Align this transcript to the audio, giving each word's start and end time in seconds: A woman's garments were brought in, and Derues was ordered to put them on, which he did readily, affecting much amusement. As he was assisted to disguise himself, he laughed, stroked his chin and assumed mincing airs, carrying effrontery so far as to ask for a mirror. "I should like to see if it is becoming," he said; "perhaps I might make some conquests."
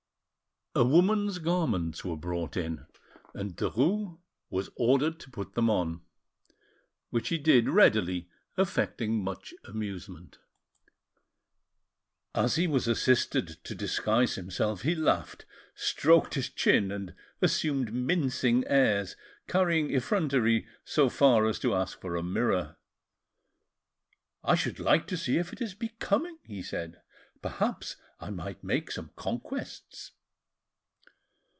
A 0.73 0.85
woman's 0.85 1.39
garments 1.39 2.05
were 2.05 2.15
brought 2.15 2.55
in, 2.55 2.85
and 3.33 3.57
Derues 3.57 4.17
was 4.49 4.69
ordered 4.77 5.19
to 5.19 5.29
put 5.29 5.51
them 5.53 5.69
on, 5.69 5.99
which 7.09 7.27
he 7.27 7.37
did 7.37 7.67
readily, 7.67 8.29
affecting 8.55 9.21
much 9.21 9.53
amusement. 9.65 10.37
As 12.33 12.55
he 12.55 12.67
was 12.67 12.87
assisted 12.87 13.61
to 13.65 13.75
disguise 13.75 14.35
himself, 14.35 14.83
he 14.83 14.95
laughed, 14.95 15.45
stroked 15.75 16.35
his 16.35 16.47
chin 16.49 16.89
and 16.89 17.13
assumed 17.41 17.93
mincing 17.93 18.63
airs, 18.65 19.17
carrying 19.49 19.91
effrontery 19.93 20.65
so 20.85 21.09
far 21.09 21.47
as 21.47 21.59
to 21.59 21.75
ask 21.75 21.99
for 21.99 22.15
a 22.15 22.23
mirror. 22.23 22.77
"I 24.41 24.55
should 24.55 24.79
like 24.79 25.05
to 25.07 25.17
see 25.17 25.37
if 25.37 25.51
it 25.51 25.59
is 25.61 25.73
becoming," 25.75 26.37
he 26.45 26.61
said; 26.63 27.01
"perhaps 27.41 27.97
I 28.21 28.29
might 28.29 28.63
make 28.63 28.89
some 28.91 29.11
conquests." 29.17 30.13